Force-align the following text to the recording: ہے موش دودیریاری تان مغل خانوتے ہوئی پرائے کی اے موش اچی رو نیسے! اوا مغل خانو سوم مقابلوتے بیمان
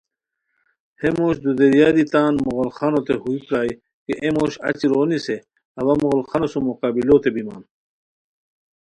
ہے 0.99 1.09
موش 1.17 1.35
دودیریاری 1.43 2.03
تان 2.11 2.33
مغل 2.45 2.69
خانوتے 2.77 3.13
ہوئی 3.21 3.39
پرائے 3.45 3.71
کی 4.03 4.13
اے 4.21 4.29
موش 4.35 4.53
اچی 4.67 4.85
رو 4.91 5.01
نیسے! 5.09 5.35
اوا 5.79 5.93
مغل 6.03 6.21
خانو 6.29 6.47
سوم 6.51 6.63
مقابلوتے 6.69 7.29
بیمان 7.35 7.61